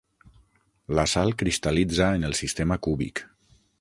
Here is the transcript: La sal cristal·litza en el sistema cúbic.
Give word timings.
La 0.99 1.03
sal 1.11 1.35
cristal·litza 1.41 2.07
en 2.21 2.27
el 2.31 2.35
sistema 2.41 2.79
cúbic. 2.89 3.23